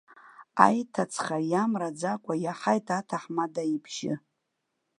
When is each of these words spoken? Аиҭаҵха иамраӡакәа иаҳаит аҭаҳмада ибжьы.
Аиҭаҵха 0.65 1.37
иамраӡакәа 1.51 2.33
иаҳаит 2.43 2.87
аҭаҳмада 2.97 3.63
ибжьы. 3.75 4.13